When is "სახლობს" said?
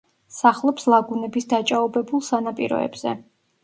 0.37-0.87